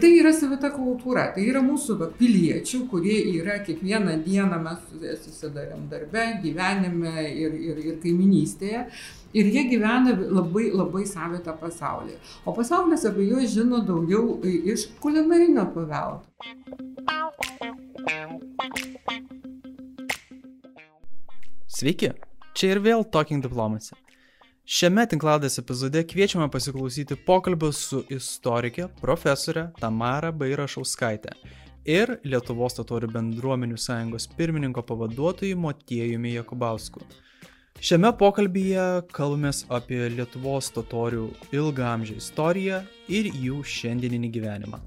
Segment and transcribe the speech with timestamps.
[0.00, 4.82] tai yra savita kultūra, tai yra mūsų va, piliečių, kurie yra kiekvieną dieną mes
[5.24, 8.86] susidarėm darbe, gyvenime ir, ir, ir kaiminystėje.
[9.30, 12.16] Ir jie gyvena labai, labai savitą pasaulį.
[12.42, 16.24] O pasaulis apie juos žino daugiau iš kulinarinio paveldo.
[21.70, 22.10] Sveiki,
[22.58, 23.94] čia ir vėl Talking Diplomacy.
[24.70, 31.32] Šiame tinklaudės epizode kviečiame pasiklausyti pokalbio su istorikė, profesorė Tamara Bairašauskaitė
[31.90, 37.02] ir Lietuvos totorių bendruomenių sąjungos pirmininko pavaduotojų Motiejumi Jakubausku.
[37.82, 44.84] Šiame pokalbyje kalbamės apie Lietuvos totorių ilgamžę istoriją ir jų šiandieninį gyvenimą.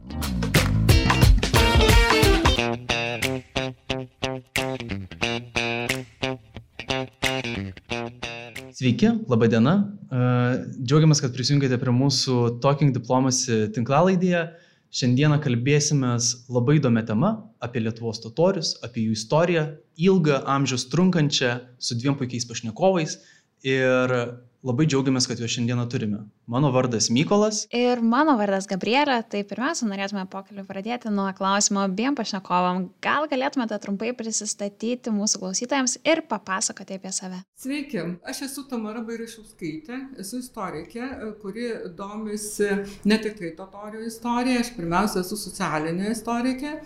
[8.74, 9.74] Sveiki, laba diena.
[10.10, 14.48] Džiaugiamės, kad prisijungėte prie mūsų Talking Diplomacy tinklalaidėje.
[14.94, 16.16] Šiandieną kalbėsime
[16.54, 17.30] labai įdomią temą
[17.62, 19.68] apie Lietuvos totorius, apie jų istoriją,
[20.10, 23.20] ilgą amžius trunkančią su dviem puikiais pašnekovais.
[23.62, 24.16] Ir
[24.64, 26.22] Labai džiaugiamės, kad juos šiandieną turime.
[26.48, 27.66] Mano vardas Mykolas.
[27.76, 29.18] Ir mano vardas Gabrielė.
[29.28, 32.86] Tai pirmiausia, norėtume pokalbį pradėti nuo klausimo abiem pašnekovam.
[33.04, 37.42] Gal galėtumėte trumpai prisistatyti mūsų klausytojams ir papasakoti apie save?
[37.60, 41.10] Sveiki, aš esu Tamara Bairišauskaitė, esu istorikė,
[41.42, 42.70] kuri domisi
[43.04, 46.78] ne tik tai totorių istorija, aš pirmiausia esu socialinė istorikė,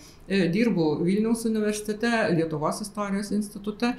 [0.56, 3.94] dirbu Vilniaus universitete, Lietuvos istorijos institute.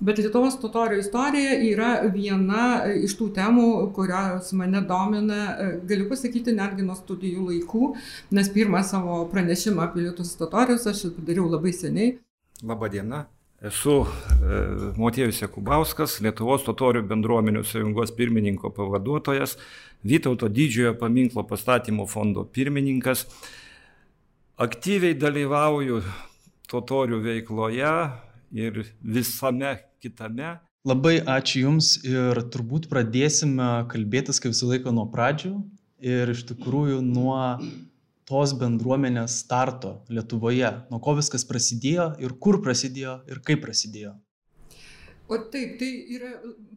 [0.00, 5.40] Bet Lietuvos totorių istorija yra viena iš tų temų, kurios mane domina,
[5.84, 7.90] galiu pasakyti, netgi nuo studijų laikų,
[8.32, 12.14] nes pirmą savo pranešimą apie Lietuvos totorius aš padariau labai seniai.
[12.64, 13.26] Labadiena.
[13.60, 14.60] Esu e,
[14.96, 19.58] Motiejus Jakubauskas, Lietuvos totorių bendruomenių sąjungos pirmininko pavaduotojas,
[20.00, 23.26] Vytauto didžiojo paminklo pastatymo fondo pirmininkas.
[24.56, 26.00] Aktyviai dalyvauju
[26.72, 27.92] totorių veikloje
[28.52, 30.58] ir visame kitame.
[30.86, 35.52] Labai ačiū Jums ir turbūt pradėsime kalbėtis kaip visą laiką nuo pradžių
[36.00, 37.36] ir iš tikrųjų nuo
[38.30, 44.14] tos bendruomenės starto Lietuvoje, nuo ko viskas prasidėjo ir kur prasidėjo ir kaip prasidėjo.
[45.30, 46.28] O taip, tai yra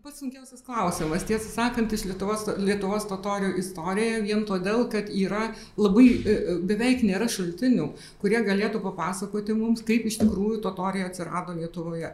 [0.04, 5.48] pats sunkiausias klausimas, tiesą sakant, iš Lietuvos, Lietuvos totorių istorijoje, vien todėl, kad yra
[5.80, 7.88] labai, e, e, beveik nėra šaltinių,
[8.22, 12.14] kurie galėtų papasakoti mums, kaip iš tikrųjų totorija atsirado Lietuvoje.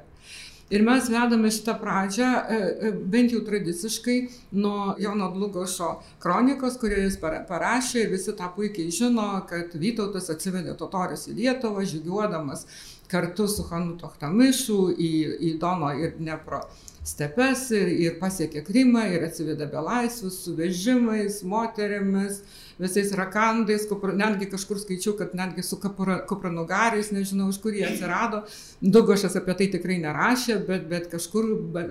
[0.69, 2.57] Ir mes vedame šitą pradžią, e,
[2.87, 4.17] e, bent jau tradiciškai,
[4.61, 10.75] nuo Jono Dlugošo kronikos, kurį jis parašė ir visi tą puikiai žino, kad Vytautas atsivedė
[10.77, 12.67] totorius į Lietuvą, žygiuodamas
[13.09, 15.11] kartu su Hanu Tohtamišu į,
[15.49, 16.63] į Dono ir Dnepro
[17.09, 22.41] stepes ir, ir pasiekė Krymą ir atsivedė belaisvius su vežimais, moterimis
[22.79, 28.45] visais rakandais, kupra, netgi kažkur skaičiau, kad netgi su kupranugariais, nežinau, iš kur jie atsirado.
[28.79, 31.49] Dugošas apie tai tikrai nerašė, bet, bet kažkur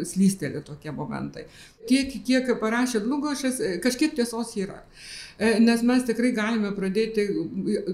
[0.09, 1.45] slysteli tokie momentai.
[1.89, 4.81] Tiek, kiek parašė Dugošas, kažkiek tiesos yra.
[5.39, 7.29] E, nes mes tikrai galime pradėti,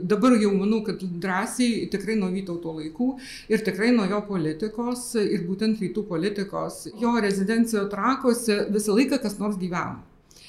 [0.00, 3.10] dabar jau manau, kad drąsiai tikrai nuo Vytauto laikų
[3.53, 6.87] ir tikrai nuo jo politikos ir būtent rytų politikos.
[7.03, 10.03] Jo rezidencijoje trakose visą laiką kas nors gyveno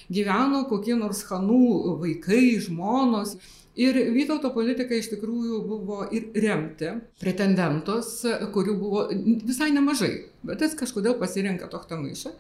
[0.10, 3.36] gyveno kokie nors chanų vaikai, žmonos.
[3.76, 8.22] Ir Vytauto politika iš tikrųjų buvo ir remti pretendentus,
[8.56, 9.02] kurių buvo
[9.44, 12.32] visai nemažai, bet jis kažkodėl pasirenka Tohtamaišą.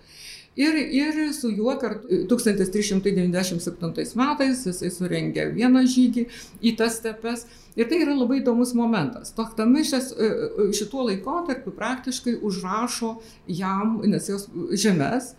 [0.55, 6.23] Ir, ir su juo kartu 1397 metais jisai surengė vieną žygį
[6.63, 7.43] į tas stepes.
[7.75, 9.33] Ir tai yra labai įdomus momentas.
[9.35, 13.17] Tohtamišas e, e, šituo laikotarpiu praktiškai užrašo
[13.51, 15.33] jam, nes jos žemės,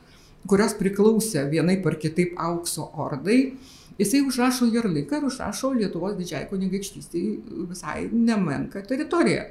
[0.44, 3.56] kurios priklausė vienaip ar kitaip aukso ordai,
[3.96, 7.40] jisai užrašo Jarliką ir užrašo Lietuvos didžiai kunigaikštystiai
[7.72, 9.48] visai nemenka teritorija.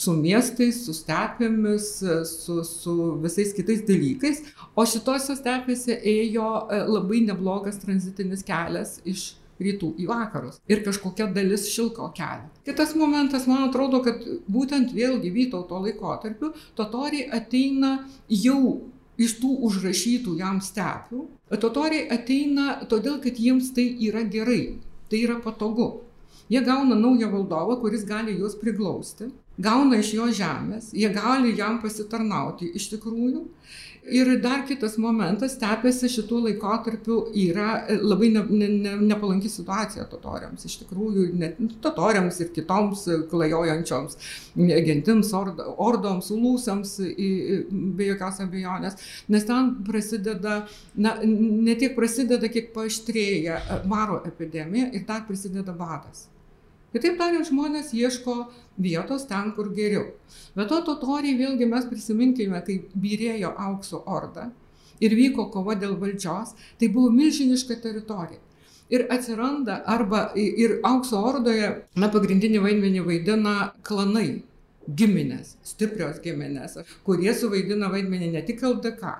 [0.00, 1.90] Su miestais, su stepėmis,
[2.30, 4.40] su, su visais kitais dalykais.
[4.72, 9.26] O šitose stepėse ėjo e, labai neblogas tranzitinis kelias iš
[9.60, 10.58] rytų į vakarus.
[10.70, 12.48] Ir kažkokia dalis šilko kelio.
[12.64, 17.98] Kitas momentas, man atrodo, kad būtent vėlgi Vytauto laikotarpiu totoriai ateina
[18.32, 18.80] jau
[19.20, 21.26] iš tų užrašytų jam stepių,
[21.60, 24.78] totoriai ateina todėl, kad jiems tai yra gerai,
[25.12, 25.90] tai yra patogu.
[26.50, 29.28] Jie gauna naują valdovą, kuris gali juos priglausti,
[29.62, 33.46] gauna iš jo žemės, jie gali jam pasitarnauti iš tikrųjų
[34.08, 40.06] Ir dar kitas momentas, stepėse šitų laikotarpių yra e, labai ne, ne, ne, nepalanki situacija
[40.08, 44.16] totoriams, iš tikrųjų, net totoriams ir kitoms klajojančioms
[44.88, 46.96] gentims, ordoms, lūsams,
[48.00, 48.96] be jokios abejonės,
[49.28, 50.62] nes ten prasideda,
[50.96, 56.30] na, ne tiek prasideda, kiek paaštrėja maro epidemija ir dar prasideda badas.
[56.90, 58.34] Kitaip tariant, žmonės ieško
[58.82, 60.08] vietos ten, kur geriau.
[60.56, 64.48] Bet to totoriai vėlgi mes prisiminkime, kai vyrėjo aukso orda
[65.00, 68.42] ir vyko kova dėl valdžios, tai buvo milžiniška teritorija.
[68.90, 73.54] Ir atsiranda arba ir aukso ordoje, na, pagrindinį vaidmenį vaidina
[73.86, 74.42] klanai,
[74.90, 79.18] giminės, stiprios giminės, kurie suvaidina vaidmenį ne tik LDK,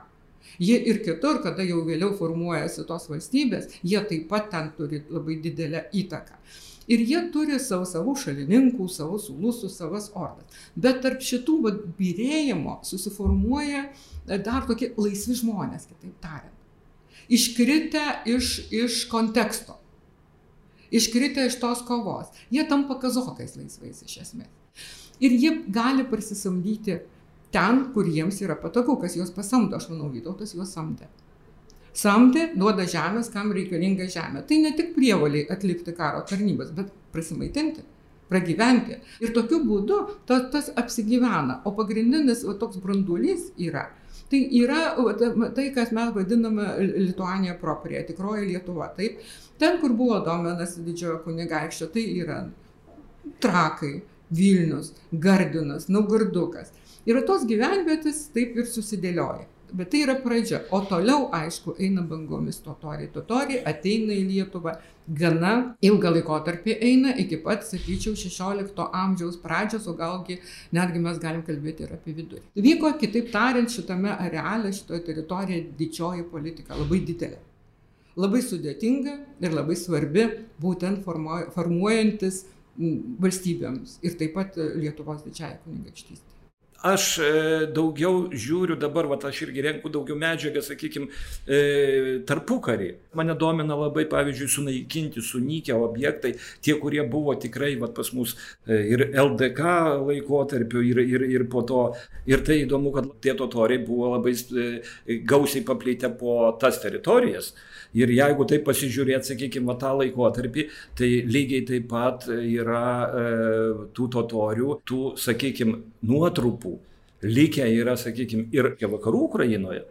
[0.59, 5.39] Jie ir kitur, kada jau vėliau formuojasi tos valstybės, jie taip pat ten turi labai
[5.45, 6.37] didelę įtaką.
[6.91, 10.63] Ir jie turi savo, savų šalininkų, savo sulusų, savas ordas.
[10.75, 11.59] Bet tarp šitų
[11.99, 16.57] birėjimo susiformuoja e, dar tokie laisvi žmonės, kitaip tariant.
[17.31, 19.77] Iškritę iš, iš konteksto.
[20.91, 22.33] Iškritę iš tos kovos.
[22.51, 24.51] Jie tampa kazokais laisvais iš esmės.
[25.23, 26.99] Ir jie gali prisisamdyti
[27.55, 29.79] ten, kur jiems yra patogu, kas juos pasamdo.
[29.79, 31.07] Aš manau, Vytautas juos samdė.
[31.97, 34.45] Samdė, duoda žemės, kam reikalinga žemė.
[34.47, 37.83] Tai ne tik prievaliai atlikti karo tarnybas, bet prasimaitinti,
[38.31, 39.01] pragyventi.
[39.25, 39.99] Ir tokiu būdu
[40.29, 41.61] tas, tas apsigyvena.
[41.67, 43.89] O pagrindinis va, toks branduolys yra.
[44.31, 44.95] Tai yra
[45.57, 48.93] tai, kas mes vadiname Lietuanija properija, tikroji Lietuva.
[48.95, 49.19] Taip,
[49.59, 52.45] ten, kur buvo domenas didžiojo kunigaikščio, tai yra
[53.43, 53.97] Trakai,
[54.31, 56.71] Vilnius, Gardinas, Naugardukas.
[57.09, 59.49] Ir tos gyvenvietės taip ir susidėlioja.
[59.77, 60.63] Bet tai yra pradžia.
[60.75, 63.11] O toliau, aišku, eina bangomis totoriai.
[63.15, 64.75] Totoriai ateina į Lietuvą
[65.21, 65.53] gana
[65.85, 70.39] ilgą laikotarpį eina iki pat, sakyčiau, 16 amžiaus pradžios, o galgi
[70.77, 72.45] netgi mes galim kalbėti ir apie vidurį.
[72.69, 77.43] Vyko, kitaip tariant, šitame areale, šitoje teritorijoje didžioji politika, labai didelė.
[78.21, 80.27] Labai sudėtinga ir labai svarbi,
[80.63, 82.43] būtent formuojantis
[83.21, 86.30] valstybėms ir taip pat Lietuvos didžiai kunigaikštystė
[86.87, 87.31] aš e,
[87.75, 91.09] daugiau žiūriu dabar, va, aš irgi renku daugiau medžiagą, sakykime,
[92.29, 92.91] tarpukarį.
[93.19, 96.35] Mane domina labai, pavyzdžiui, sunaikinti, sunykę objektai,
[96.65, 98.37] tie, kurie buvo tikrai va, pas mus
[98.67, 99.75] e, ir LDK
[100.07, 101.83] laikotarpiu, ir, ir, ir po to.
[102.31, 107.53] Ir tai įdomu, kad tie totoriai buvo labai e, gausiai paplitę po tas teritorijas.
[107.99, 110.67] Ir jeigu taip pasižiūrėt, sakykime, va, tą laikotarpį,
[110.99, 113.25] tai lygiai taip pat yra e,
[113.97, 116.77] tų totorių, tų, sakykime, nuotrupų
[117.27, 119.83] likę yra, sakykime, ir vakarų Ukrainoje.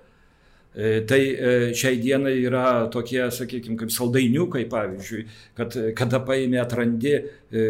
[0.75, 5.23] E, tai e, šiai dienai yra tokie, sakykime, kaip saldainiukai, pavyzdžiui,
[5.57, 7.63] kad kada paėmė atrandi e,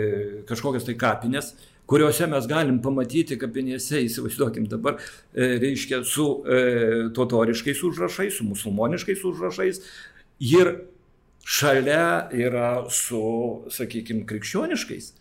[0.49, 1.53] kažkokias tai kapinės,
[1.89, 4.99] kuriuose mes galim pamatyti kapinėse, įsivaizduokim dabar,
[5.33, 6.25] reiškia, su
[7.17, 9.79] totoriškais užrašais, su musulmoniškais užrašais,
[10.39, 10.73] ir
[11.49, 13.21] šalia yra su,
[13.73, 15.13] sakykime, krikščioniškais.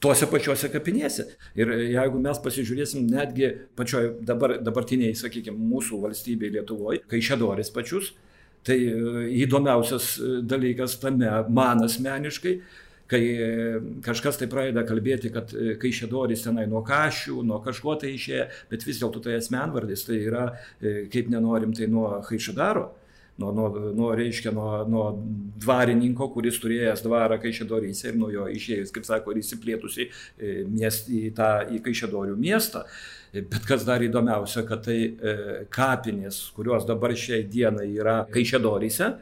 [0.00, 1.26] Tuose pačiuose kapinėse.
[1.60, 8.14] Ir jeigu mes pasižiūrėsim netgi pačioj dabar, dabartiniai, sakykime, mūsų valstybėje Lietuvoje, kai šedoris pačius,
[8.64, 12.54] tai e, įdomiausias e, dalykas tame man asmeniškai,
[13.12, 13.50] kai e,
[14.06, 15.52] kažkas tai pradeda kalbėti, kad
[15.82, 20.22] kai šedoris tenai nuo kašių, nuo kažko tai išėję, bet vis dėlto tai asmenvardis, tai
[20.22, 20.46] yra,
[20.80, 22.88] kaip nenorim, tai nuo Haišadaro
[23.40, 25.06] nuo, nuo, nuo, reiškia, nuo, nuo
[25.60, 31.08] dvarininko, kuris turėjęs dvarą Kaišėdoryse ir nuo jo išėjus, kaip sako, ir įsiplėtusi e, miest,
[31.08, 32.84] į tą į Kaišėdorių miestą.
[33.30, 35.34] Bet kas dar įdomiausia, kad tai e,
[35.72, 39.12] kapinės, kurios dabar šiai dienai yra Kaišėdoryse,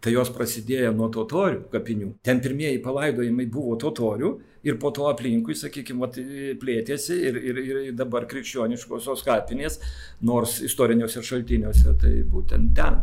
[0.00, 2.12] tai jos prasidėjo nuo totorių kapinių.
[2.26, 4.32] Ten pirmieji palaidojimai buvo totorių
[4.66, 6.08] ir po to aplinkui, sakykime,
[6.60, 9.80] plėtėsi ir, ir, ir dabar krikščioniškosios kapinės,
[10.26, 13.00] nors istoriniuose šaltiniuose tai būtent ten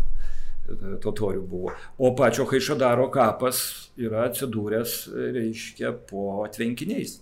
[1.03, 1.73] totorių buvo.
[1.99, 4.97] O pačio Haišadaro kapas yra atsidūręs,
[5.35, 7.19] reiškia, po tvenkiniais.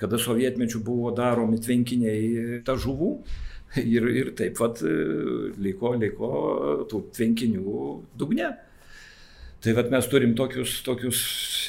[0.00, 3.12] Kada sovietmečių buvo daromi tvenkiniai ta žuvų
[3.96, 4.98] ir, ir taip pat e,
[5.62, 6.32] liko, liko
[6.90, 7.80] tų tvenkinių
[8.18, 8.50] dugne.
[9.62, 11.18] Tai vat mes turim tokius, tokius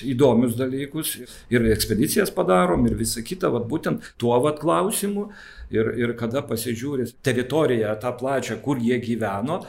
[0.09, 1.11] įdomius dalykus
[1.53, 5.27] ir ekspedicijas padarom ir visa kita, vat būtent tuo vat klausimu.
[5.73, 9.59] Ir, ir kada pasižiūrės teritoriją tą plačią, kur jie gyveno,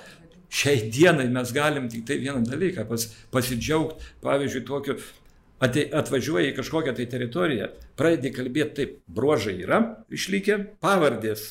[0.54, 4.94] Šiai dienai mes galim tik tai vieną dalyką pas, pasidžiaugti, pavyzdžiui, tokiu,
[5.64, 9.80] atei, atvažiuoja į kažkokią tai teritoriją, pradedi kalbėti taip, bruožai yra
[10.14, 11.48] išlikę, pavardės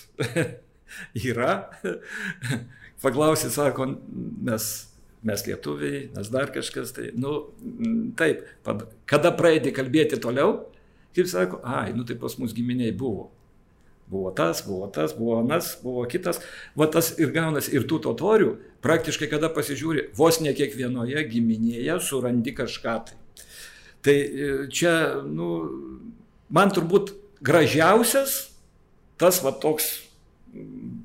[1.31, 1.57] yra,
[3.03, 3.89] paklausai, sako,
[4.47, 4.69] mes,
[5.27, 7.37] mes lietuviai, mes dar kažkas, tai, nu,
[8.19, 8.45] taip,
[9.09, 10.61] kada pradedi kalbėti toliau,
[11.15, 13.31] kaip sako, ai, nu tai pas mus giminiai buvo.
[14.11, 16.41] Buvo tas, buvo tas, buvo anas, buvo kitas.
[16.77, 18.53] Va tas ir gaunas ir tų totorių,
[18.85, 23.19] praktiškai kada pasižiūri, vos ne kiekvienoje giminėje surandi kažką tai.
[24.03, 25.49] Tai e, čia, nu,
[26.51, 28.53] man turbūt gražiausias
[29.17, 30.01] tas va toks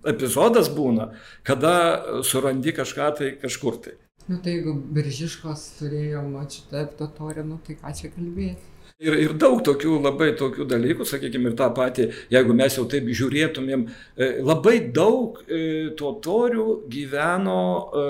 [0.09, 1.13] epizodas būna,
[1.47, 3.95] kada surandi kažką tai kažkur tai.
[4.29, 8.75] Nu tai jeigu biržiškos turėjo močiutę totorę, nu tai ką čia kalbėti?
[8.99, 13.07] Ir, ir daug tokių, labai tokių dalykų, sakykime, ir tą patį, jeigu mes jau taip
[13.07, 13.85] žiūrėtumėm,
[14.19, 15.61] e, labai daug e,
[16.01, 18.03] totorių gyveno e,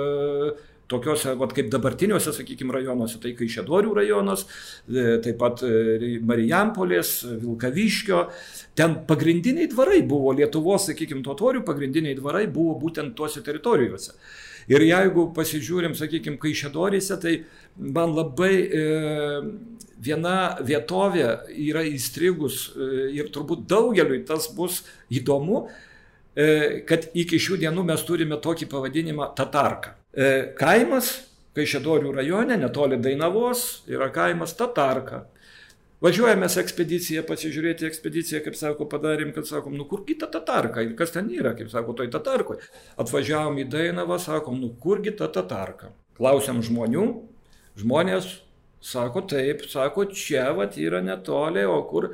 [0.89, 4.47] tokiuose, vat, kaip dabartiniuose, sakykime, rajonuose, tai Kaišėdorių rajonas,
[4.89, 5.61] taip pat
[6.25, 7.11] Marijampolės,
[7.43, 8.25] Vilkaviškio,
[8.81, 14.17] ten pagrindiniai dvarai buvo Lietuvos, sakykime, totorių pagrindiniai dvarai buvo būtent tuose teritorijose.
[14.69, 17.35] Ir jeigu pasižiūrim, sakykime, Kaišėdorėse, tai
[17.79, 18.83] man labai e,
[19.99, 21.29] viena vietovė
[21.69, 25.67] yra įstrigus e, ir turbūt daugeliui tas bus įdomu,
[26.37, 29.97] e, kad iki šių dienų mes turime tokį pavadinimą Tatarka.
[30.13, 31.15] E, kaimas
[31.59, 35.25] Kaišėdorių rajone, netoli Dainavos, yra kaimas Tatarka.
[36.05, 41.31] Važiuojame ekspediciją, pasižiūrėti ekspediciją, kaip sako, padarėm, kad sakom, nu kurgi ta tatarka kas ten
[41.35, 42.63] yra, kaip sako, toj tatarkoje.
[43.03, 45.91] Atvažiavom į Dainavą, sakom, nu kurgi ta tatarka.
[46.19, 47.09] Klausiam žmonių,
[47.83, 48.37] žmonės
[48.81, 52.13] Sako taip, sako, čia vat yra netoli, o kur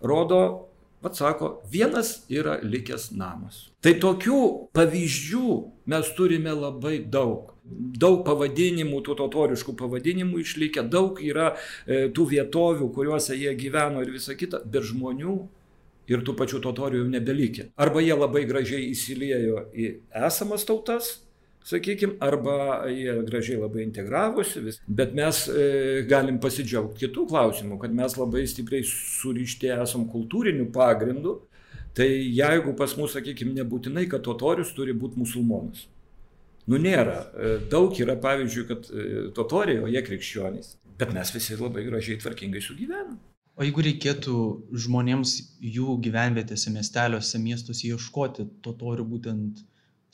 [0.00, 0.68] rodo,
[1.02, 3.68] vat sako, vienas yra likęs namas.
[3.82, 4.38] Tai tokių
[4.76, 5.48] pavyzdžių
[5.90, 7.50] mes turime labai daug.
[7.64, 14.10] Daug pavadinimų, tų totoriškų pavadinimų išlikę, daug yra e, tų vietovių, kuriuose jie gyveno ir
[14.12, 15.36] visa kita, bet žmonių
[16.12, 17.70] ir tų pačių totorių jau nebelikė.
[17.80, 19.88] Arba jie labai gražiai įsiliejo į
[20.28, 21.14] esamas tautas,
[21.64, 24.78] sakykim, arba jie gražiai labai integravosi, vis.
[24.84, 31.38] bet mes e, galim pasidžiaugti kitų klausimų, kad mes labai stipriai surišti esam kultūriniu pagrindu,
[31.96, 35.86] tai jeigu pas mus, sakykim, nebūtinai, kad totorius turi būti musulmonas.
[36.70, 37.18] Nu nėra.
[37.36, 39.04] E, daug yra pavyzdžiui, kad e,
[39.36, 40.74] totoriai, o jie krikščionys.
[40.98, 43.18] Bet mes visi labai gražiai tvarkingai sugyvenam.
[43.54, 44.36] O jeigu reikėtų
[44.84, 45.34] žmonėms
[45.76, 49.60] jų gyvenvietėse, miesteliuose, miestuose ieškoti totorių būtent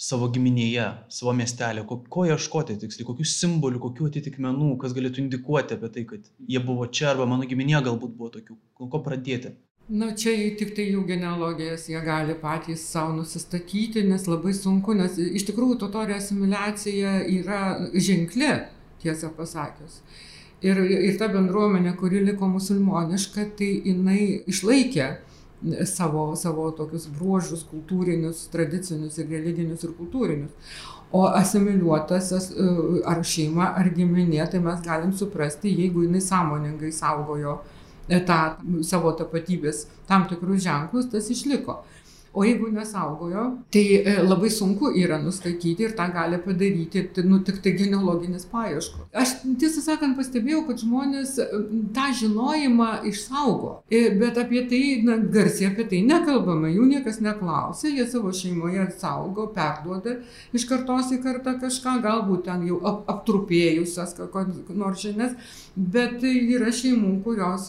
[0.01, 5.77] savo giminėje, savo miestelė, ko, ko ieškoti tiksliai, kokių simbolių, kokių atitikmenų, kas galėtų indikuoti
[5.77, 9.53] apie tai, kad jie buvo čia arba mano giminėje galbūt buvo tokių, nuo ko pradėti.
[9.91, 15.17] Na, čia tik tai jų genealogijas jie gali patys savo nusistatyti, nes labai sunku, nes
[15.19, 18.53] iš tikrųjų totorė asimiliacija yra ženkli,
[19.03, 19.99] tiesą pasakius.
[20.63, 24.21] Ir, ir ta bendruomenė, kuri liko musulmoniška, tai jinai
[24.53, 25.09] išlaikė
[25.91, 30.79] savo, savo tokius bruožus kultūrinius, tradicinius ir religinius ir kultūrinius.
[31.11, 32.71] O asimiliuotas e,
[33.11, 37.80] ar šeima, ar giminė, tai mes galim suprasti, jeigu jinai sąmoningai saugojo e,
[38.27, 38.39] tą
[38.87, 41.81] savo tapatybės tam tikrus ženklus, tas išliko.
[42.33, 47.57] O jeigu nesaugojo, tai e, labai sunku yra nustatyti ir tą gali padaryti nu, tik
[47.65, 49.09] tai genealoginis paieškos.
[49.11, 51.47] Aš tiesą sakant pastebėjau, kad žmonės e,
[51.97, 57.91] tą žinojimą išsaugo, e, bet apie tai, na, garsiai apie tai nekalbama, jų niekas neklausia,
[57.97, 60.21] jie savo šeimoje saugo, perduoda
[60.55, 64.15] iš kartos į kartą kažką, galbūt ten jau ap aptrupėjusias
[64.71, 65.35] nors žinias,
[65.75, 67.67] bet yra šeimų, kurios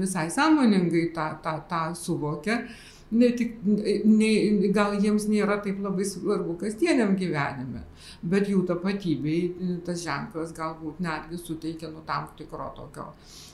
[0.00, 2.62] visai sąmoningai tą, tą, tą suvokia
[3.10, 4.30] ne tik, ne,
[4.74, 7.84] gal jiems nėra taip labai svarbu kasdieniam gyvenime,
[8.22, 13.10] bet jų tapatybei tas ženklas galbūt netgi suteikia nu tam tikro tokio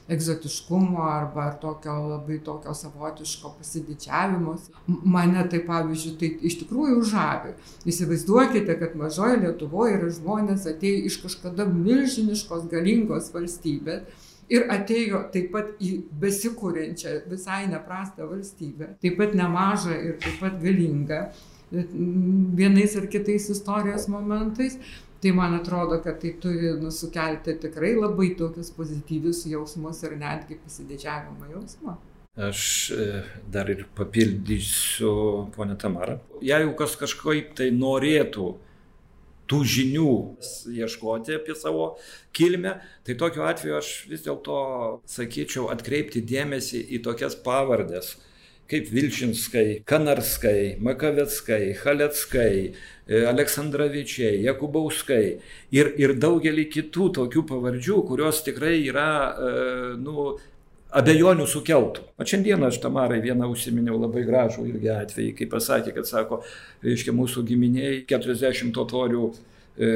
[0.08, 4.54] egzotiškumo arba tokio labai tokio savotiško pasididžiavimo.
[4.86, 7.56] Mane tai pavyzdžiui, tai iš tikrųjų žavi.
[7.90, 14.06] Įsivaizduokite, kad mažoje Lietuvoje yra žmonės atėję iš kažkada milžiniškos galingos valstybės
[14.52, 20.60] ir atėjo taip pat į besikūrenčią visai neprastą valstybę, taip pat nemažą ir taip pat
[20.62, 21.26] galingą
[21.70, 24.78] vienais ar kitais istorijos momentais.
[25.16, 31.48] Tai man atrodo, kad tai turi nusukelti tikrai labai tokius pozityvius jausmus ir netgi pasididžiavimo
[31.54, 31.96] jausmą.
[32.36, 33.06] Aš e,
[33.48, 35.10] dar ir papildysiu,
[35.56, 36.18] ponė Tamara.
[36.44, 38.50] Jeigu kas kažkaip tai norėtų
[39.50, 40.12] tų žinių
[40.76, 41.94] ieškoti apie savo
[42.36, 42.76] kilmę,
[43.06, 44.60] tai tokiu atveju aš vis dėlto
[45.10, 48.16] sakyčiau atkreipti dėmesį į tokias pavardės
[48.66, 52.74] kaip Vilčinskai, Kanarskai, Makaveckai, Haleckai,
[53.06, 55.38] e, Aleksandrovičiai, Jakubauskai
[55.70, 59.52] ir, ir daugelį kitų tokių pavardžių, kurios tikrai yra, e,
[60.02, 60.32] nu,
[60.94, 62.04] abejonių sukeltų.
[62.16, 66.40] O šiandieną aš Tamarai vieną užsiminiau labai gražų irgi atvejį, kai pasakė, kad sako,
[66.86, 69.90] reiškia, mūsų giminiai 40 totorių e,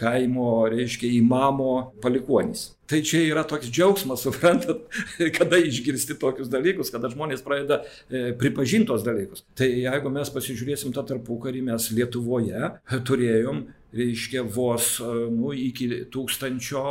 [0.00, 1.72] kaimo, reiškia, įmamo
[2.04, 2.68] palikuonys.
[2.90, 4.84] Tai čia yra toks džiaugsmas, suprantat,
[5.38, 9.46] kada išgirsti tokius dalykus, kada žmonės pradeda e, pripažinti tos dalykus.
[9.56, 12.74] Tai jeigu mes pasižiūrėsim tą tarpukarį, mes Lietuvoje
[13.08, 13.64] turėjom,
[13.96, 16.88] reiškia, vos e, nu, iki tūkstančio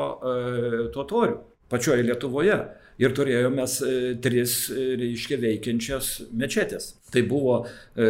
[0.96, 1.44] totorių
[1.74, 2.58] pačioje Lietuvoje
[3.04, 3.78] ir turėjome mes
[4.24, 6.94] tris, e, reiškia, veikiančias mečetės.
[7.14, 8.08] Tai buvo e,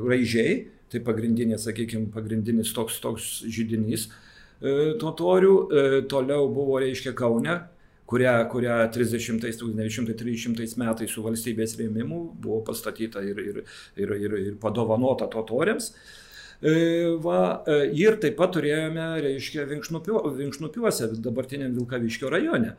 [0.00, 0.54] raižiai,
[0.90, 7.60] tai pagrindinė, sakykime, pagrindinis toks, toks žydinys e, totorių, e, toliau buvo, reiškia, Kaune,
[8.10, 13.62] kurią, kurią 30-1930 metais su valstybės rėmimu buvo pastatyta ir, ir,
[13.96, 15.92] ir, ir, ir padovanota totoriams.
[16.60, 16.72] E,
[17.24, 22.74] va, e, ir taip pat turėjome, reiškia, Vinkšnupiuose, dabartiniam Vilkaviškio rajone.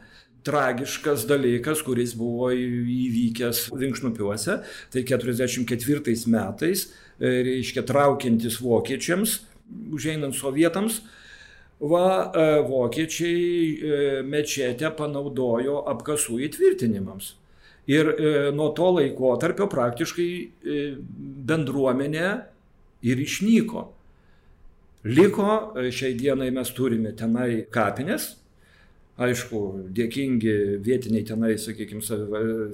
[0.48, 4.57] Tragiškas dalykas, kuris buvo įvykęs Vinkšnupiuose,
[4.93, 6.88] tai 44 metais,
[7.19, 9.39] e, reiškia, traukiantis vokiečiams,
[9.93, 11.01] užeinant sovietams,
[11.81, 12.31] va,
[12.67, 17.31] vokiečiai mečetę panaudojo apkasų įtvirtinimams.
[17.89, 18.12] Ir
[18.53, 20.27] nuo to laiko tarpio praktiškai
[21.48, 22.27] bendruomenė
[23.01, 23.88] ir išnyko.
[25.03, 28.36] Liko, e, šiai dienai mes turime tenai kapines,
[29.20, 29.62] aišku,
[29.96, 32.01] dėkingi vietiniai tenai, sakykime,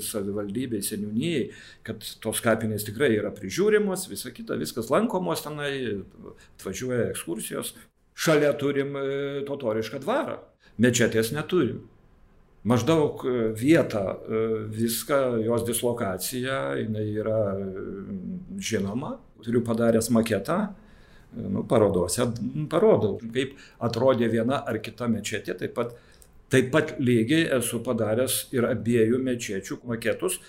[0.04, 1.44] savivaldybei, seniūnijai,
[1.88, 5.72] kad tos kapinės tikrai yra prižiūrimos, visa kita, viskas lankomos tenai,
[6.58, 7.74] atvažiuoja ekskursijos.
[8.18, 9.06] Šalia turim e,
[9.46, 10.40] totorišką dvarą,
[10.82, 11.84] mečetės neturim.
[12.68, 14.18] Maždaug e, vieta,
[14.74, 17.42] viską, jos dislokacija, jinai yra
[18.58, 20.58] žinoma, turiu padaręs maketą,
[21.38, 22.26] nu, parodose
[22.72, 25.96] parodau, kaip atrodė viena ar kita mečetė, taip pat,
[26.54, 30.40] taip pat lygiai esu padaręs ir abiejų mečečių maketus,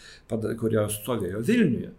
[0.60, 1.94] kurios stovėjo Vilniuje,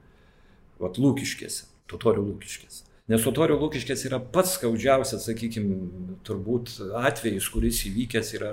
[0.80, 2.86] vat Lūkiškėse, Totorių Lūkiškėse.
[3.10, 5.80] Nes Totorių Lūkiškės yra pats skaudžiausias, sakykime,
[6.28, 8.52] turbūt atvejis, kuris įvykęs yra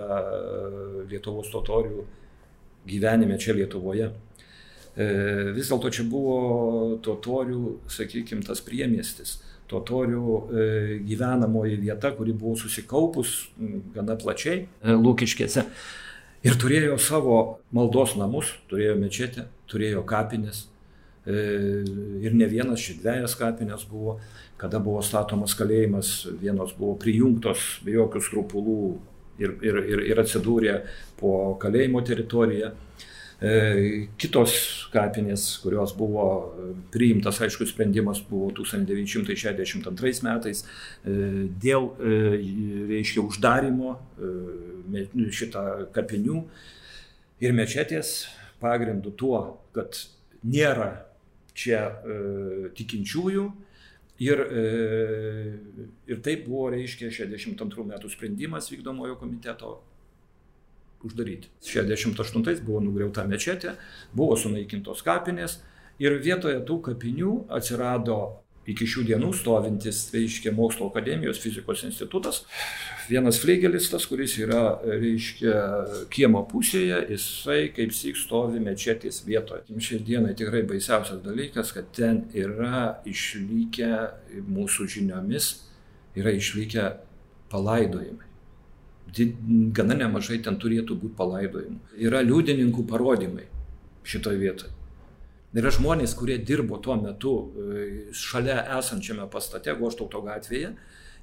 [1.11, 2.07] Lietuvos totorių
[2.87, 4.11] gyvenime čia Lietuvoje.
[4.97, 5.07] E,
[5.57, 9.37] vis dėlto čia buvo totorių, sakykime, tas priemiestis,
[9.71, 10.67] totorių e,
[11.07, 13.35] gyvenamoji vieta, kuri buvo susikaupus
[13.95, 15.67] gana plačiai e, Lūkiškėse.
[16.47, 17.37] Ir turėjo savo
[17.75, 20.67] maldos namus, turėjo mečetę, turėjo kapinės.
[21.27, 24.13] Ir ne vienas, ši dviejas kapinės buvo,
[24.61, 28.77] kada buvo statomas kalėjimas, vienos buvo prijungtos be jokių skrupulų
[29.43, 30.77] ir, ir, ir, ir atsidūrė
[31.19, 32.71] po kalėjimo teritoriją.
[33.37, 34.53] E, kitos
[34.95, 36.23] kapinės, kurios buvo
[36.57, 41.91] e, priimtas, aišku, sprendimas buvo 1962 metais e, dėl,
[42.89, 43.93] reiškia, uždarimo
[45.37, 46.41] šitą kapinių
[47.45, 48.23] ir mečetės
[48.63, 49.43] pagrindu tuo,
[49.77, 50.01] kad
[50.47, 50.95] nėra
[51.57, 51.85] čia
[52.77, 53.47] tikinčiųjų,
[54.17, 54.41] Ir,
[56.09, 59.75] ir taip buvo, reiškia, 62 metų sprendimas vykdomojo komiteto
[61.05, 61.51] uždaryti.
[61.67, 63.77] 68 buvo nugriauta mečetė,
[64.17, 65.61] buvo sunaikintos kapinės
[66.03, 68.19] ir vietoje tų kapinių atsirado
[68.67, 72.43] iki šių dienų stovintis, reiškia, mokslo akademijos fizikos institutas.
[73.07, 75.55] Vienas fleigelistas, kuris yra, reiškia,
[76.11, 79.63] kiemo pusėje, jisai kaip sik stovi mečetės vietoje.
[79.71, 83.93] Šiai dienai tikrai baisiausias dalykas, kad ten yra išlikę
[84.51, 85.53] mūsų žiniomis,
[86.19, 86.91] yra išlikę
[87.53, 88.26] palaidojimai
[89.77, 91.79] gana nemažai ten turėtų būti palaidojimų.
[92.09, 93.47] Yra liudininkų parodymai
[94.07, 94.73] šitoje vietoje.
[95.57, 100.75] Yra žmonės, kurie dirbo tuo metu e, šalia esančiame pastate, Goštauto gatvėje,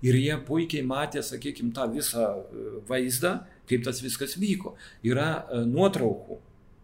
[0.04, 3.36] ir jie puikiai matė, sakykime, tą visą e, vaizdą,
[3.70, 4.74] kaip tas viskas vyko.
[5.06, 6.40] Yra e, nuotraukų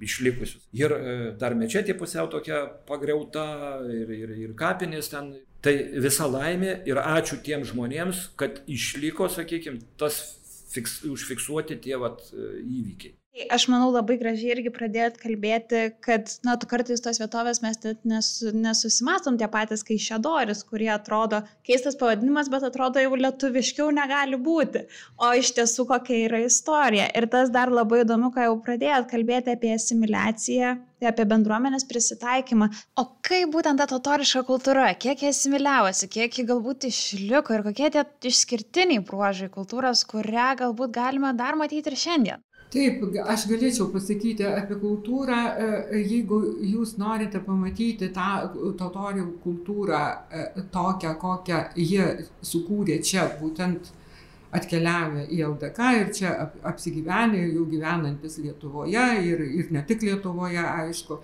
[0.05, 0.62] išlikusius.
[0.77, 0.93] Ir
[1.41, 3.43] dar mečetė pusiau tokia pagriauta
[3.91, 5.33] ir, ir, ir kapinės ten.
[5.59, 10.21] Tai visa laimė ir ačiū tiem žmonėms, kad išliko, sakykime, tas
[10.69, 13.18] fiks, užfiksuoti tie vat, e, įvykiai.
[13.47, 18.02] Aš manau labai gražiai irgi pradėt kalbėti, kad, na, tu kartais tos vietovės mes net
[18.12, 24.84] nes, nesusimastom tie patys Kaišėdoris, kurie atrodo keistas pavadinimas, bet atrodo jau lietuviškiau negali būti.
[25.23, 27.08] O iš tiesų kokia yra istorija.
[27.15, 30.75] Ir tas dar labai įdomu, ką jau pradėjot kalbėti apie asimiliaciją,
[31.08, 32.67] apie bendruomenės prisitaikymą.
[32.99, 37.93] O kaip būtent ta totoriška kultūra, kiek jie asimiliavosi, kiek ji galbūt išliko ir kokie
[37.95, 42.45] tie išskirtiniai bruožai kultūros, kurią galbūt galime dar matyti ir šiandien.
[42.69, 46.38] Taip, aš galėčiau pasakyti apie kultūrą, e, jeigu
[46.69, 48.27] jūs norite pamatyti tą
[48.77, 50.43] totorių kultūrą e,
[50.75, 52.05] tokią, kokią jie
[52.45, 53.89] sukūrė čia, būtent
[54.55, 56.31] atkeliavę į LDK ir čia
[56.65, 61.19] apsigyvenę, jau gyvenantis Lietuvoje ir, ir ne tik Lietuvoje, aišku,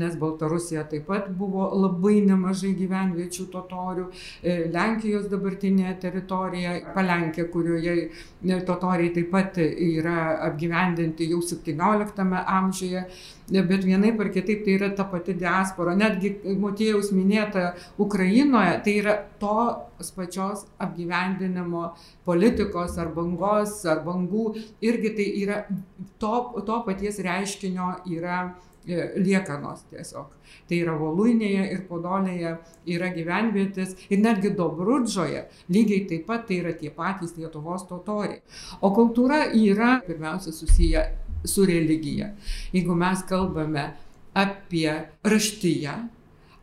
[0.00, 4.06] nes Baltarusija taip pat buvo labai nemažai gyvenviečių totorių,
[4.42, 13.04] e, Lenkijos dabartinė teritorija, Palenkė, kurioje e, totoriai taip pat yra apgyvendinti jau 17 amžiuje
[13.50, 15.96] bet vienaip ar kitaip tai yra ta pati diaspora.
[15.98, 21.90] Netgi Motiejaus minėta Ukrainoje, tai yra tos pačios apgyvendinimo
[22.24, 24.46] politikos ar bangos ar bangų,
[24.86, 25.62] irgi tai yra
[26.22, 26.34] to,
[26.66, 28.42] to paties reiškinio yra
[28.86, 30.30] e, liekanos tiesiog.
[30.70, 32.54] Tai yra Voluinėje ir Podolėje
[32.94, 38.40] yra gyvenvietės ir netgi Dobrudžoje lygiai taip pat tai yra tie patys Lietuvos totoriai.
[38.80, 41.04] O kultūra yra pirmiausia susiję
[41.44, 42.32] su religija.
[42.72, 43.90] Jeigu mes kalbame
[44.34, 45.94] apie raštyje,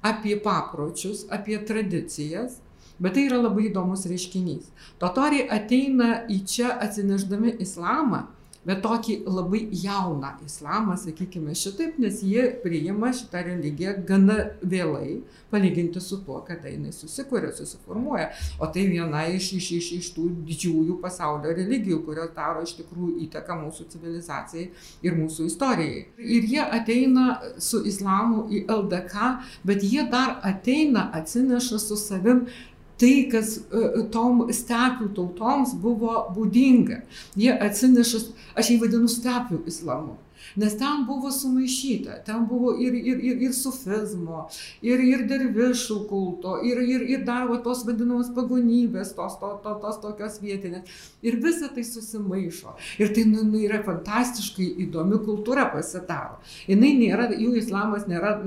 [0.01, 2.61] apie papročius, apie tradicijas,
[2.99, 4.71] bet tai yra labai įdomus reiškinys.
[5.01, 8.25] Totoriai ateina į čia atsineždami islamą
[8.65, 16.01] bet tokį labai jauną islamą, sakykime šitaip, nes jie priima šitą religiją gana vėlai, palyginti
[16.03, 18.29] su tuo, kada jinai susikūrė, susiformuoja.
[18.59, 23.17] O tai viena iš, iš, iš, iš tų didžiųjų pasaulio religijų, kurios daro iš tikrųjų
[23.27, 24.69] įtaką mūsų civilizacijai
[25.05, 26.07] ir mūsų istorijai.
[26.17, 27.27] Ir jie ateina
[27.63, 29.29] su islamu į LDK,
[29.67, 32.47] bet jie dar ateina, atsineša su savim
[33.01, 37.01] tai, kas e, tom stepių tautoms buvo būdinga.
[37.37, 38.23] Jie atsineša,
[38.57, 40.17] aš jį vadinu stepių islamu
[40.55, 44.45] nes ten buvo sumaišyta, ten buvo ir, ir, ir, ir sufizmo,
[44.85, 49.75] ir, ir dervišų kulto, ir, ir, ir dar va, tos vadinamos pagonybės, tos, to, to,
[49.83, 50.97] tos tokios vietinės.
[51.25, 52.75] Ir visa tai susimaišo.
[53.01, 56.37] Ir tai nu, nu, yra fantastiškai įdomi kultūra pasidaro.
[56.67, 58.37] Jis nėra, jų islamas nėra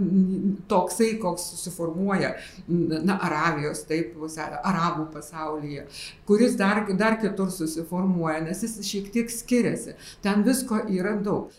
[0.70, 2.35] toksai, koks susiformuoja
[2.68, 5.87] na, Arabijos, taip, arabų pasaulyje,
[6.29, 9.96] kuris dar, dar kitur susiformuoja, nes jis šiek tiek skiriasi.
[10.24, 11.50] Ten visko yra daug.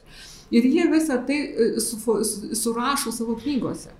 [0.52, 1.98] Ir jie visą tai e, su,
[2.56, 3.94] surašo savo knygose.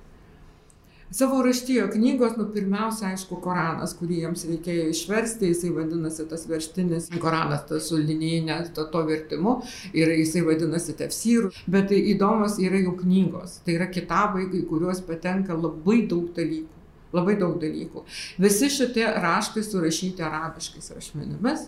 [1.12, 7.10] Savo raštijo knygos, nu pirmiausia, aišku, Koranas, kurį jiems reikėjo išversti, jisai vadinasi tas verštinis
[7.20, 9.58] Koranas, tas su linijinė to, to vertimu
[9.92, 13.58] ir jisai vadinasi tefsyrų, bet tai įdomus yra jų knygos.
[13.66, 16.80] Tai yra kitabai, į kuriuos patenka labai daug dalykų.
[17.12, 18.06] Labai daug dalykų.
[18.40, 21.68] Visi šitie raštai surašyti arabiškais rašmenimis,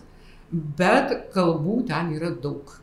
[0.80, 2.78] bet kalbų ten yra daug.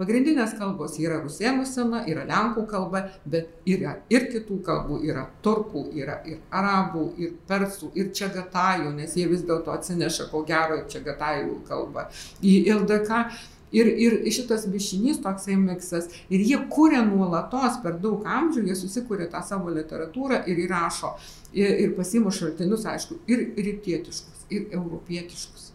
[0.00, 5.82] Pagrindinės kalbos yra rusėnų sena, yra lenkų kalba, bet yra ir kitų kalbų, yra turkų,
[6.00, 11.58] yra ir arabų, ir persų, ir čegatajų, nes jie vis dėlto atsineša ko gero čegatajų
[11.68, 12.06] kalbą
[12.40, 13.26] į LDK.
[13.72, 19.30] Ir, ir šitas mišinys, toksai miksas, ir jie kūrė nuolatos per daug amžių, jie susikūrė
[19.32, 21.14] tą savo literatūrą ir įrašo,
[21.56, 25.70] ir, ir pasimu šaltinius, aišku, ir rytietiškus, ir europietiškus.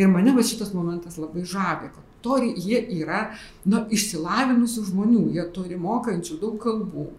[0.00, 3.26] Ir mane va šitas momentas labai žavė, kad tori, jie yra
[3.68, 7.10] nu, išsilavinusių žmonių, jie turi mokančių daug kalbų.